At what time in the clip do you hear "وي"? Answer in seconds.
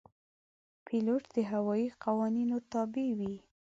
3.19-3.35